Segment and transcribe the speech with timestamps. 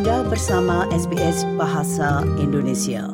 [0.00, 3.04] Anda bersama SBS Bahasa Indonesia.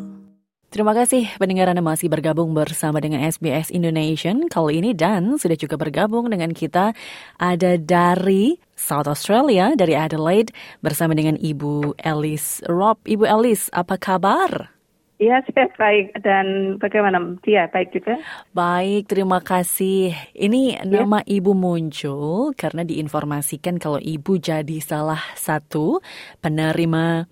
[0.71, 5.75] Terima kasih pendengar Anda masih bergabung bersama dengan SBS Indonesian kali ini dan sudah juga
[5.75, 6.95] bergabung dengan kita
[7.43, 13.03] ada dari South Australia, dari Adelaide bersama dengan Ibu Alice Rob.
[13.03, 14.76] Ibu Alice, apa kabar?
[15.17, 16.21] Iya, saya baik.
[16.21, 17.19] Dan bagaimana?
[17.41, 18.21] Dia baik juga?
[18.53, 20.13] Baik, terima kasih.
[20.37, 21.05] Ini ya.
[21.05, 26.05] nama Ibu muncul karena diinformasikan kalau Ibu jadi salah satu
[26.45, 27.25] penerima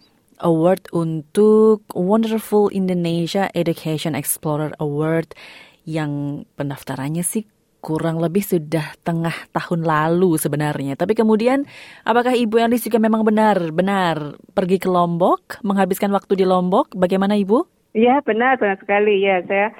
[0.42, 5.36] award untuk Wonderful Indonesia Education Explorer Award
[5.84, 7.44] yang pendaftarannya sih
[7.84, 10.96] kurang lebih sudah tengah tahun lalu sebenarnya.
[10.96, 11.68] Tapi kemudian
[12.00, 16.96] apakah Ibu Elis juga memang benar-benar pergi ke Lombok, menghabiskan waktu di Lombok?
[16.96, 17.73] Bagaimana Ibu?
[17.94, 19.22] Iya benar, benar sekali.
[19.22, 19.70] Ya saya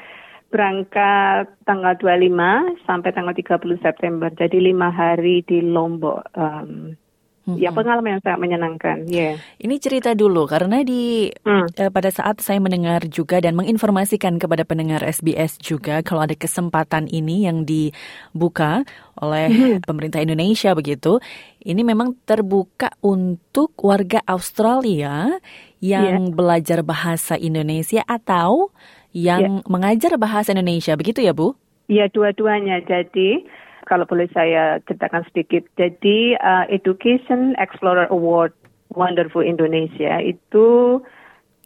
[0.54, 4.30] berangkat tanggal 25 sampai tanggal 30 September.
[4.30, 6.22] Jadi lima hari di Lombok.
[6.38, 6.94] Um,
[7.44, 7.60] Hmm.
[7.60, 8.96] Ya pengalaman yang sangat menyenangkan.
[9.04, 9.36] Yeah.
[9.60, 11.76] Ini cerita dulu karena di hmm.
[11.76, 17.04] eh, pada saat saya mendengar juga dan menginformasikan kepada pendengar SBS juga kalau ada kesempatan
[17.04, 18.88] ini yang dibuka
[19.20, 19.84] oleh hmm.
[19.84, 21.20] pemerintah Indonesia begitu,
[21.60, 25.36] ini memang terbuka untuk warga Australia
[25.84, 26.32] yang yeah.
[26.32, 28.72] belajar bahasa Indonesia atau
[29.12, 29.68] yang yeah.
[29.68, 31.52] mengajar bahasa Indonesia begitu ya Bu?
[31.92, 32.80] Iya dua-duanya.
[32.88, 33.44] Jadi
[33.84, 35.64] kalau boleh saya ceritakan sedikit.
[35.76, 38.52] Jadi uh, Education Explorer Award
[38.94, 41.00] Wonderful Indonesia itu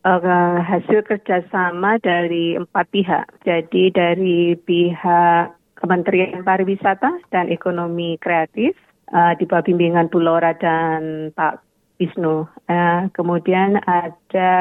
[0.05, 3.27] uh, hasil kerjasama dari empat pihak.
[3.44, 8.74] Jadi dari pihak Kementerian Pariwisata dan Ekonomi Kreatif
[9.14, 11.62] uh, di bawah bimbingan Bu Lora dan Pak
[12.02, 12.50] Wisnu.
[12.66, 14.55] Uh, kemudian ada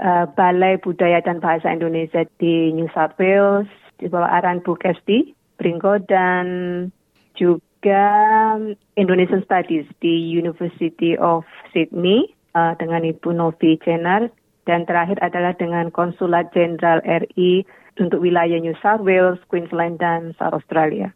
[0.00, 5.37] uh, Balai Budaya dan Bahasa Indonesia di New South Wales di bawah arahan Bu Kesti
[5.58, 6.46] Pringgo dan
[7.34, 8.06] juga
[8.94, 14.30] Indonesian Studies di University of Sydney uh, dengan Ibu Novi Cenar
[14.64, 17.66] dan terakhir adalah dengan Konsulat Jenderal RI
[17.98, 21.10] untuk wilayah New South Wales, Queensland dan South Australia.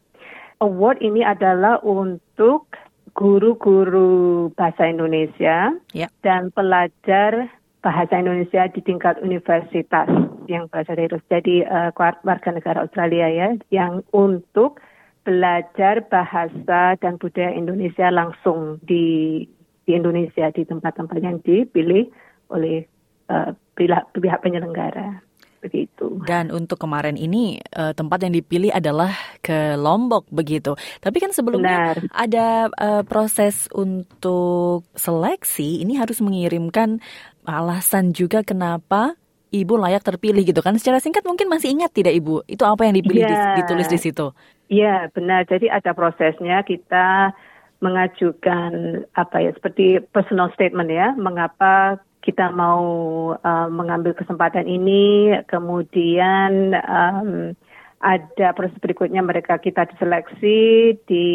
[0.62, 2.70] Award ini adalah untuk
[3.12, 6.08] guru-guru bahasa Indonesia yeah.
[6.24, 7.52] dan pelajar
[7.82, 10.06] bahasa Indonesia di tingkat universitas
[10.46, 14.78] yang berasal dari jadi uh, warga negara Australia ya yang untuk
[15.26, 19.46] belajar bahasa dan budaya Indonesia langsung di
[19.82, 22.06] di Indonesia di tempat-tempat yang dipilih
[22.54, 22.86] oleh
[23.26, 25.18] uh, pihak penyelenggara
[25.62, 26.18] begitu.
[26.26, 30.74] Dan untuk kemarin ini uh, tempat yang dipilih adalah ke Lombok begitu.
[30.98, 32.10] Tapi kan sebelumnya Benar.
[32.10, 36.98] ada uh, proses untuk seleksi ini harus mengirimkan
[37.46, 39.14] alasan juga kenapa
[39.54, 40.74] ibu layak terpilih gitu kan.
[40.80, 42.42] Secara singkat mungkin masih ingat tidak ibu?
[42.50, 43.54] Itu apa yang dipilih ya.
[43.62, 44.34] ditulis di situ?
[44.72, 45.46] Iya benar.
[45.46, 47.36] Jadi ada prosesnya kita
[47.82, 51.12] mengajukan apa ya seperti personal statement ya.
[51.14, 52.82] Mengapa kita mau
[53.34, 57.52] uh, mengambil kesempatan ini, kemudian um,
[58.02, 61.28] ada proses berikutnya mereka kita diseleksi, di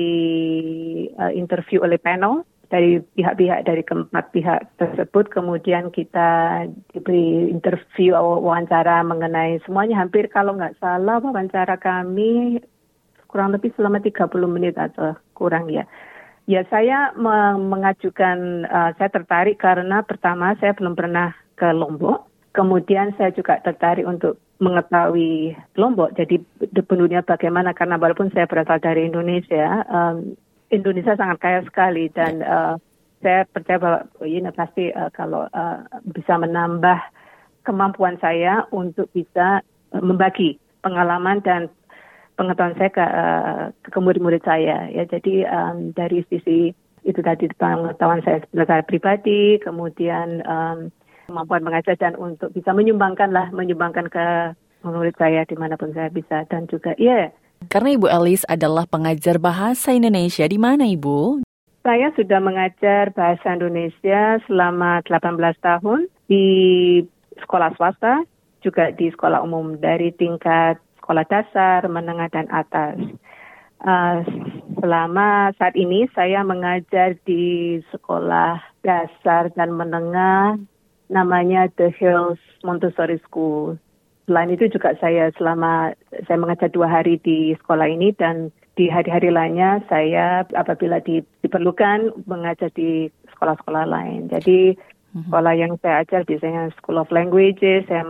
[1.20, 9.04] uh, interview oleh panel dari pihak-pihak dari keempat pihak tersebut, kemudian kita diberi interview wawancara
[9.08, 12.60] mengenai semuanya hampir kalau nggak salah wawancara kami
[13.28, 15.88] kurang lebih selama 30 menit atau kurang ya.
[16.48, 17.12] Ya, saya
[17.60, 22.24] mengajukan, uh, saya tertarik karena pertama saya belum pernah ke Lombok.
[22.56, 26.16] Kemudian saya juga tertarik untuk mengetahui Lombok.
[26.16, 26.40] Jadi
[26.88, 30.40] penduduknya bagaimana karena walaupun saya berasal dari Indonesia, um,
[30.72, 32.80] Indonesia sangat kaya sekali dan uh,
[33.20, 35.84] saya percaya bahwa oh, ini pasti uh, kalau uh,
[36.16, 37.12] bisa menambah
[37.68, 39.60] kemampuan saya untuk bisa
[39.92, 41.68] membagi pengalaman dan
[42.38, 46.72] pengetahuan saya ke, uh, ke murid-murid saya ya jadi um, dari sisi
[47.04, 50.94] itu tadi pengetahuan saya sebagai pribadi kemudian um,
[51.28, 54.26] kemampuan mengajar dan untuk bisa menyumbangkan lah menyumbangkan ke
[54.86, 57.68] murid saya di mana pun saya bisa dan juga iya yeah.
[57.68, 61.42] karena Ibu Alice adalah pengajar bahasa Indonesia di mana Ibu?
[61.82, 66.46] Saya sudah mengajar bahasa Indonesia selama 18 tahun di
[67.40, 68.28] sekolah swasta,
[68.60, 73.00] juga di sekolah umum dari tingkat sekolah dasar, menengah, dan atas.
[73.80, 74.28] Uh,
[74.84, 80.60] selama saat ini saya mengajar di sekolah dasar dan menengah
[81.08, 83.80] namanya The Hills Montessori School.
[84.28, 85.96] Selain itu juga saya selama
[86.28, 92.28] saya mengajar dua hari di sekolah ini dan di hari-hari lainnya saya apabila di, diperlukan
[92.28, 94.28] mengajar di sekolah-sekolah lain.
[94.28, 94.76] Jadi
[95.16, 95.32] mhm.
[95.32, 98.04] sekolah yang saya ajar biasanya School of Languages, saya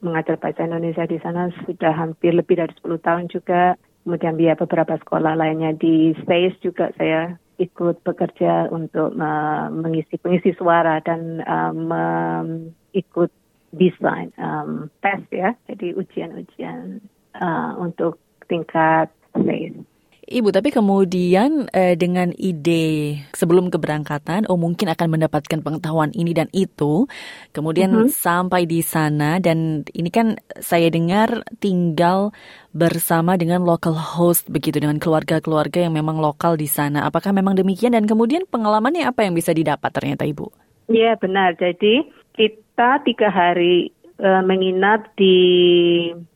[0.00, 3.74] mengajar bahasa Indonesia di sana sudah hampir lebih dari 10 tahun juga.
[4.06, 10.54] Kemudian biaya beberapa sekolah lainnya di Space juga saya ikut bekerja untuk uh, mengisi pengisi
[10.54, 11.90] suara dan um,
[12.94, 13.28] ikut
[13.74, 17.02] design um, tes ya, jadi ujian-ujian
[17.36, 18.16] uh, untuk
[18.48, 19.76] tingkat state.
[20.28, 26.52] Ibu, tapi kemudian eh, dengan ide sebelum keberangkatan, oh mungkin akan mendapatkan pengetahuan ini dan
[26.52, 27.08] itu,
[27.56, 28.12] kemudian mm -hmm.
[28.12, 32.36] sampai di sana dan ini kan saya dengar tinggal
[32.76, 37.08] bersama dengan local host begitu dengan keluarga-keluarga yang memang lokal di sana.
[37.08, 40.52] Apakah memang demikian dan kemudian pengalamannya apa yang bisa didapat ternyata Ibu?
[40.92, 41.56] Iya benar.
[41.56, 42.04] Jadi
[42.36, 45.40] kita tiga hari uh, menginap di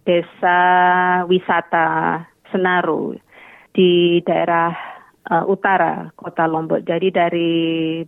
[0.08, 0.56] desa
[1.28, 3.31] wisata Senaru
[3.72, 4.72] di daerah
[5.28, 6.84] uh, utara kota Lombok.
[6.84, 7.52] Jadi dari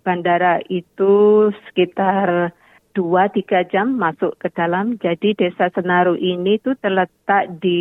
[0.00, 2.52] bandara itu sekitar
[2.94, 4.96] dua tiga jam masuk ke dalam.
[5.00, 7.80] Jadi desa Senaru ini tuh terletak di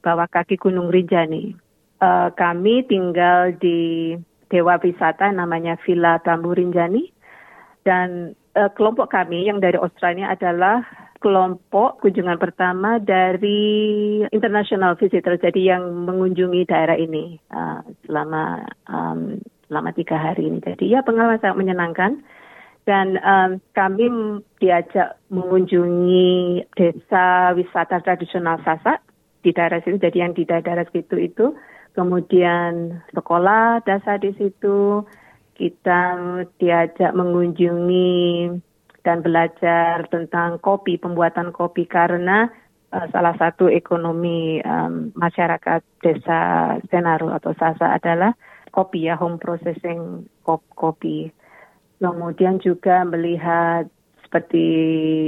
[0.00, 1.54] bawah kaki Gunung Rinjani.
[2.00, 4.16] Uh, kami tinggal di
[4.48, 7.12] Dewa Wisata namanya Villa Tambu Rinjani
[7.84, 10.80] dan uh, kelompok kami yang dari Australia adalah
[11.20, 19.36] kelompok kunjungan pertama dari international visitor, jadi yang mengunjungi daerah ini uh, selama um,
[19.68, 20.64] selama tiga hari ini.
[20.64, 22.24] Jadi ya pengalaman sangat menyenangkan
[22.88, 24.08] dan um, kami
[24.58, 29.04] diajak mengunjungi desa wisata tradisional Sasak
[29.44, 30.00] di daerah situ.
[30.00, 31.52] Jadi yang di daerah situ itu
[31.92, 35.04] kemudian sekolah dasar di situ
[35.60, 36.16] kita
[36.56, 38.48] diajak mengunjungi
[39.02, 42.48] dan belajar tentang kopi, pembuatan kopi karena
[42.92, 46.40] uh, salah satu ekonomi um, masyarakat desa
[46.90, 48.36] Senaru atau Sasa adalah
[48.70, 50.28] kopi ya, home processing
[50.76, 51.32] kopi.
[52.00, 53.84] Kemudian juga melihat
[54.24, 54.66] seperti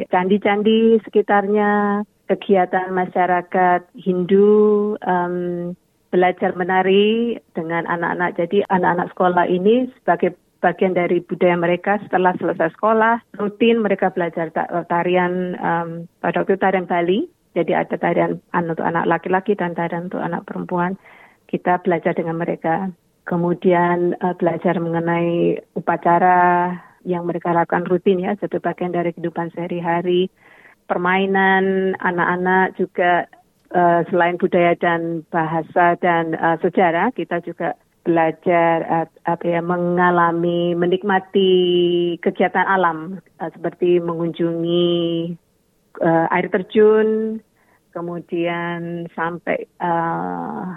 [0.08, 5.74] candi-candi sekitarnya, kegiatan masyarakat Hindu, um,
[6.12, 8.36] belajar menari dengan anak-anak.
[8.36, 14.54] Jadi anak-anak sekolah ini sebagai bagian dari budaya mereka setelah selesai sekolah rutin mereka belajar
[14.86, 15.88] tarian um,
[16.22, 17.26] pada waktu tarian Bali.
[17.52, 20.96] Jadi ada tarian untuk anak laki-laki dan tarian untuk anak perempuan.
[21.50, 22.88] Kita belajar dengan mereka.
[23.28, 26.72] Kemudian uh, belajar mengenai upacara
[27.02, 30.30] yang mereka lakukan rutin ya satu bagian dari kehidupan sehari-hari.
[30.86, 33.26] Permainan anak-anak juga
[33.74, 41.52] uh, selain budaya dan bahasa dan uh, sejarah kita juga belajar apa ya mengalami menikmati
[42.18, 45.30] kegiatan alam uh, seperti mengunjungi
[46.02, 47.38] uh, air terjun
[47.94, 50.74] kemudian sampai uh,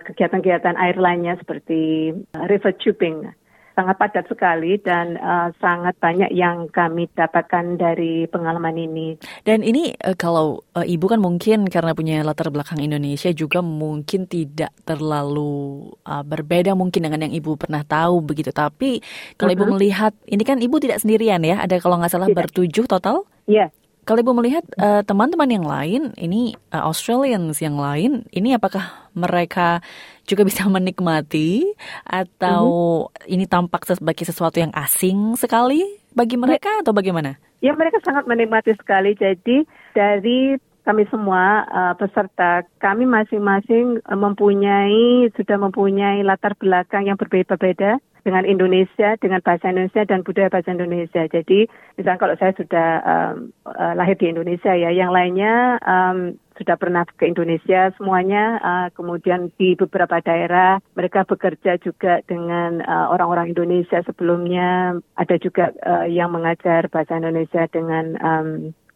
[0.00, 3.30] kegiatan-kegiatan air lainnya seperti river tubing
[3.74, 9.16] sangat padat sekali dan uh, sangat banyak yang kami dapatkan dari pengalaman ini.
[9.46, 14.26] Dan ini uh, kalau uh, ibu kan mungkin karena punya latar belakang Indonesia juga mungkin
[14.26, 18.52] tidak terlalu uh, berbeda mungkin dengan yang ibu pernah tahu begitu.
[18.52, 19.00] Tapi
[19.40, 19.66] kalau uh -huh.
[19.66, 22.38] ibu melihat ini kan ibu tidak sendirian ya, ada kalau nggak salah tidak.
[22.46, 23.24] bertujuh total?
[23.50, 23.72] Iya.
[24.10, 24.66] Kalau ibu melihat
[25.06, 29.78] teman-teman uh, yang lain, ini uh, Australians yang lain, ini apakah mereka
[30.26, 31.62] juga bisa menikmati
[32.02, 32.66] atau
[33.06, 33.30] mm-hmm.
[33.30, 36.42] ini tampak sebagai sesuatu yang asing sekali bagi ya.
[36.42, 37.38] mereka atau bagaimana?
[37.62, 39.14] Ya mereka sangat menikmati sekali.
[39.14, 39.62] Jadi
[39.94, 48.44] dari kami semua uh, peserta, kami masing-masing mempunyai sudah mempunyai latar belakang yang berbeda-beda dengan
[48.44, 51.22] Indonesia, dengan bahasa Indonesia dan budaya bahasa Indonesia.
[51.26, 53.36] Jadi, misalnya kalau saya sudah um,
[53.66, 58.60] uh, lahir di Indonesia ya, yang lainnya um, sudah pernah ke Indonesia semuanya.
[58.60, 65.00] Uh, kemudian di beberapa daerah mereka bekerja juga dengan orang-orang uh, Indonesia sebelumnya.
[65.16, 68.48] Ada juga uh, yang mengajar bahasa Indonesia dengan um,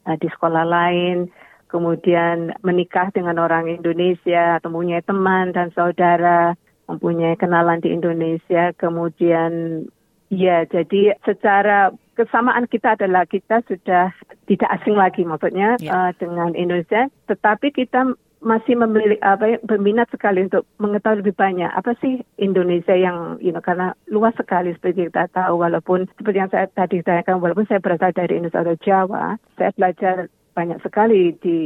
[0.04, 1.32] uh, di sekolah lain
[1.74, 6.54] kemudian menikah dengan orang Indonesia atau mempunyai teman dan saudara
[6.88, 9.84] mempunyai kenalan di Indonesia, kemudian
[10.32, 14.10] ya jadi secara kesamaan kita adalah kita sudah
[14.46, 16.08] tidak asing lagi maksudnya yeah.
[16.08, 18.14] uh, dengan Indonesia, tetapi kita
[18.44, 23.50] masih memiliki apa ya, berminat sekali untuk mengetahui lebih banyak apa sih Indonesia yang you
[23.50, 27.80] know, karena luas sekali seperti kita tahu walaupun seperti yang saya tadi tanyakan walaupun saya
[27.80, 31.56] berasal dari Indonesia atau Jawa saya belajar banyak sekali di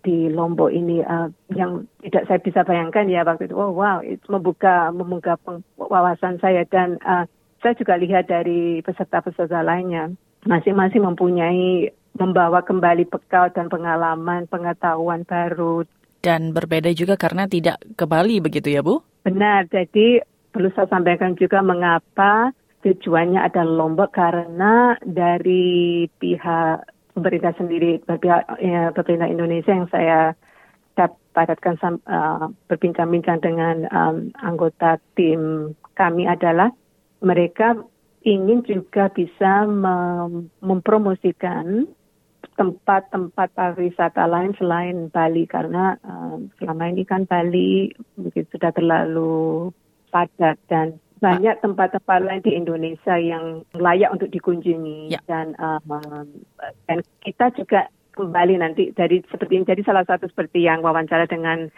[0.00, 3.54] di Lombok ini uh, yang tidak saya bisa bayangkan ya waktu itu.
[3.56, 5.36] Oh wow, itu membuka membuka
[5.76, 7.24] wawasan saya dan uh,
[7.60, 10.12] saya juga lihat dari peserta-peserta lainnya
[10.48, 15.84] masing-masing mempunyai membawa kembali bekal dan pengalaman pengetahuan baru
[16.20, 19.00] dan berbeda juga karena tidak ke Bali begitu ya Bu?
[19.24, 19.68] Benar.
[19.72, 20.20] Jadi
[20.52, 22.52] perlu saya sampaikan juga mengapa
[22.84, 30.34] tujuannya adalah Lombok karena dari pihak pemerintah sendiri, pihak ya, pemerintah Indonesia yang saya
[31.32, 31.78] padatkan
[32.10, 36.74] uh, berbincang-bincang dengan um, anggota tim kami adalah
[37.22, 37.78] mereka
[38.26, 41.86] ingin juga bisa mem mempromosikan
[42.58, 47.88] tempat-tempat pariwisata lain selain Bali karena um, selama ini kan Bali
[48.20, 49.72] mungkin sudah terlalu
[50.12, 55.20] padat dan banyak tempat-tempat lain di Indonesia yang layak untuk dikunjungi ya.
[55.28, 56.26] dan um,
[56.88, 61.68] dan kita juga kembali nanti dari seperti ini jadi salah satu seperti yang wawancara dengan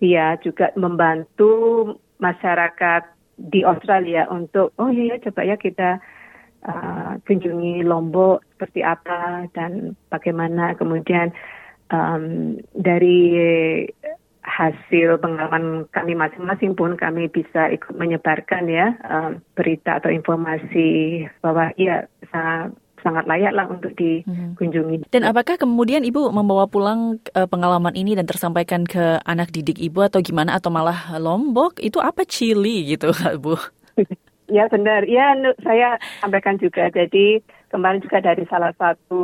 [0.00, 6.00] dia juga membantu masyarakat di Australia untuk oh iya ya coba ya kita
[6.66, 11.30] uh, kunjungi Lombok seperti apa dan bagaimana kemudian
[11.92, 13.30] um, dari
[14.42, 21.70] hasil pengalaman kami masing-masing pun kami bisa ikut menyebarkan ya um, berita atau informasi bahwa
[21.76, 25.06] ya sangat sangat layak lah untuk dikunjungi.
[25.08, 30.02] Dan apakah kemudian ibu membawa pulang uh, pengalaman ini dan tersampaikan ke anak didik ibu
[30.02, 33.54] atau gimana atau malah Lombok itu apa Chili gitu bu?
[34.48, 36.88] Ya benar, ya saya sampaikan juga.
[36.88, 39.20] Jadi kemarin juga dari salah satu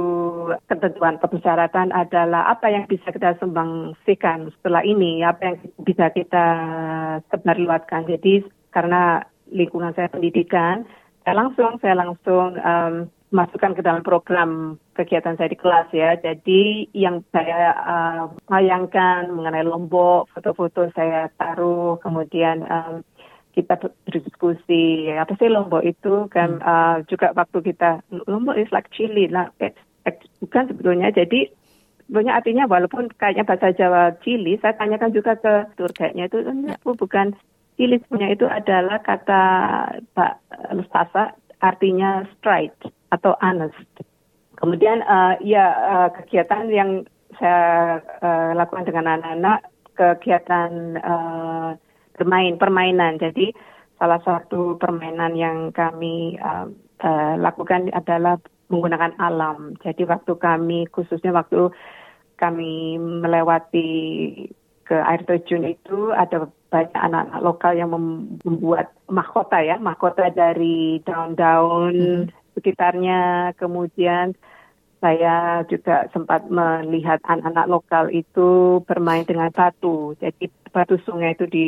[0.68, 6.46] ketentuan persyaratan adalah apa yang bisa kita sumbangsikan setelah ini, apa yang bisa kita
[7.32, 8.04] sebarluaskan.
[8.04, 10.84] Jadi karena lingkungan saya pendidikan,
[11.24, 16.20] saya langsung saya langsung um, masukkan ke dalam program kegiatan saya di kelas ya.
[16.20, 23.00] Jadi yang saya uh, bayangkan mengenai Lombok, foto-foto saya taruh, kemudian um,
[23.54, 26.66] kita berdiskusi apa sih Lombok itu kan hmm.
[26.66, 29.54] uh, juga waktu kita Lombok is like Chile lah
[30.42, 31.48] bukan sebetulnya jadi
[32.04, 36.76] sebenarnya artinya walaupun kayaknya bahasa Jawa Chili saya tanyakan juga ke tour guide-nya itu ya.
[36.82, 37.32] bukan
[37.78, 39.42] Chili sebenarnya itu adalah kata
[40.12, 40.32] Pak
[40.74, 41.32] Lustasa
[41.62, 42.74] artinya straight
[43.14, 43.78] atau honest
[44.58, 46.90] kemudian uh, ya uh, kegiatan yang
[47.38, 49.58] saya uh, lakukan dengan anak-anak
[49.94, 51.78] kegiatan uh,
[52.14, 53.18] bermain permainan.
[53.18, 53.52] Jadi
[53.98, 56.66] salah satu permainan yang kami uh,
[57.02, 58.38] uh, lakukan adalah
[58.70, 59.76] menggunakan alam.
[59.84, 61.70] Jadi waktu kami khususnya waktu
[62.34, 63.88] kami melewati
[64.84, 72.28] ke air terjun itu ada banyak anak-anak lokal yang membuat mahkota ya, mahkota dari daun-daun
[72.28, 72.58] hmm.
[72.58, 73.54] sekitarnya.
[73.56, 74.34] Kemudian
[74.98, 80.16] saya juga sempat melihat anak-anak lokal itu bermain dengan batu.
[80.18, 81.66] Jadi batu sungai itu di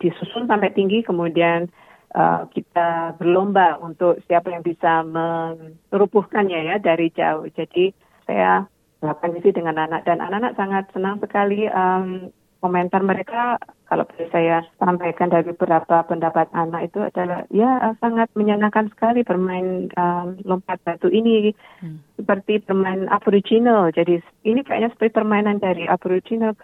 [0.00, 1.68] disusun sampai tinggi kemudian
[2.16, 7.48] uh, kita berlomba untuk siapa yang bisa merubuhkannya ya dari jauh.
[7.52, 7.92] Jadi
[8.24, 8.64] saya
[9.02, 10.06] melakukan itu dengan anak.
[10.06, 12.30] Dan anak-anak sangat senang sekali um,
[12.62, 13.58] komentar mereka.
[13.90, 19.92] Kalau boleh saya sampaikan dari beberapa pendapat anak itu adalah ya sangat menyenangkan sekali bermain
[19.98, 21.52] um, lompat batu ini.
[21.82, 22.00] Hmm.
[22.22, 23.90] seperti bermain aboriginal.
[23.90, 26.54] Jadi ini kayaknya seperti permainan dari aboriginal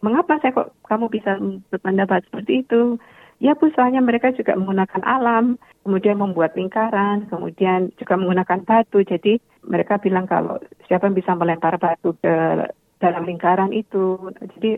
[0.00, 1.36] mengapa saya kok kamu bisa
[1.72, 2.96] berpendapat seperti itu?
[3.40, 9.00] Ya Bu, soalnya mereka juga menggunakan alam, kemudian membuat lingkaran, kemudian juga menggunakan batu.
[9.00, 12.68] Jadi mereka bilang kalau siapa yang bisa melempar batu ke
[13.00, 14.20] dalam lingkaran itu.
[14.56, 14.76] Jadi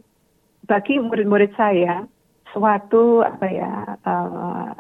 [0.63, 2.07] bagi murid-murid saya,
[2.55, 4.71] suatu apa ya uh,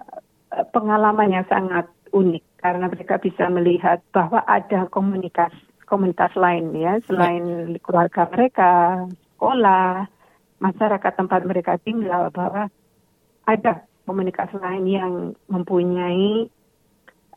[0.70, 5.50] pengalaman yang sangat unik karena mereka bisa melihat bahwa ada komunitas
[5.90, 9.04] komunitas lain ya selain keluarga mereka,
[9.36, 10.06] sekolah,
[10.62, 12.70] masyarakat tempat mereka tinggal bahwa
[13.50, 15.14] ada komunikasi lain yang
[15.50, 16.46] mempunyai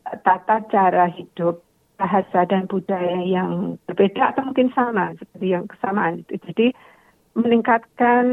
[0.06, 1.66] eh, tata cara hidup
[1.96, 6.36] bahasa dan budaya yang berbeda atau mungkin sama seperti yang kesamaan itu.
[6.52, 6.66] Jadi
[7.32, 8.24] meningkatkan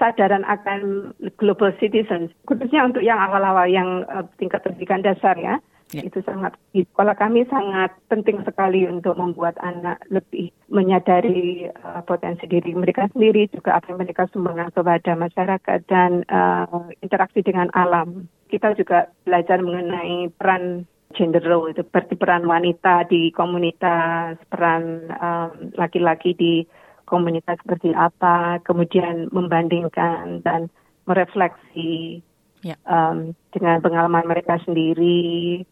[0.00, 5.56] sadaran akan global citizens khususnya untuk yang awal-awal yang uh, tingkat pendidikan dasar ya
[5.94, 6.02] Ya.
[6.02, 12.74] Itu sangat sekolah kami sangat penting sekali untuk membuat anak lebih menyadari uh, potensi diri
[12.74, 18.26] mereka sendiri juga apa yang mereka sumbangkan kepada masyarakat dan uh, interaksi dengan alam.
[18.50, 25.70] Kita juga belajar mengenai peran gender role itu seperti peran wanita di komunitas, peran um,
[25.78, 26.66] laki-laki di
[27.06, 30.66] komunitas seperti apa, kemudian membandingkan dan
[31.06, 32.20] merefleksi
[32.66, 32.74] ya.
[32.90, 35.62] um, dengan pengalaman mereka sendiri,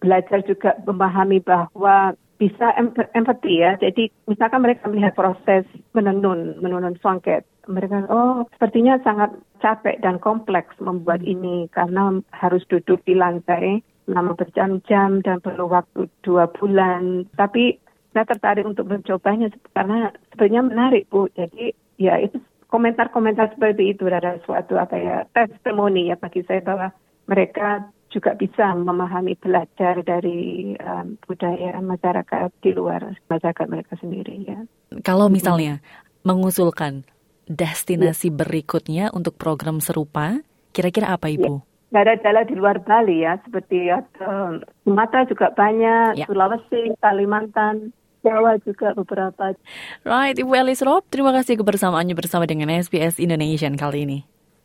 [0.00, 2.72] belajar juga memahami bahwa bisa
[3.12, 3.76] empati ya.
[3.76, 7.44] Jadi misalkan mereka melihat proses menenun, menenun songket.
[7.68, 11.32] Mereka, oh sepertinya sangat capek dan kompleks membuat hmm.
[11.36, 17.28] ini karena harus duduk di lantai selama berjam-jam dan perlu waktu dua bulan.
[17.36, 17.76] Tapi
[18.10, 21.28] saya tertarik untuk mencobanya karena sebenarnya menarik Bu.
[21.36, 22.40] Jadi ya itu
[22.72, 26.88] komentar-komentar seperti itu ada suatu apa ya testimoni ya bagi saya bahwa
[27.28, 34.58] mereka juga bisa memahami belajar dari um, budaya masyarakat di luar masyarakat mereka sendiri ya.
[35.06, 35.78] Kalau misalnya
[36.26, 37.06] mengusulkan
[37.46, 38.36] destinasi ya.
[38.36, 41.62] berikutnya untuk program serupa, kira-kira apa Ibu?
[41.62, 41.66] Ya.
[41.90, 46.26] Daerah-daerah di luar Bali ya, seperti uh, Sumatera juga banyak, ya.
[46.30, 47.90] Sulawesi, Kalimantan,
[48.22, 49.58] Jawa juga beberapa.
[50.06, 54.18] Right, Ibu Elis Rob, terima kasih kebersamaannya bersama dengan SBS Indonesian kali ini.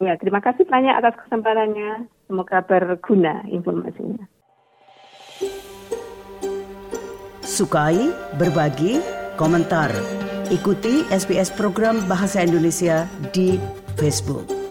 [0.04, 2.12] Ya, terima kasih banyak atas kesempatannya.
[2.28, 4.28] Semoga berguna informasinya.
[7.46, 9.00] Sukai, berbagi,
[9.40, 9.94] komentar.
[10.52, 13.56] Ikuti SBS program Bahasa Indonesia di
[13.96, 14.65] Facebook.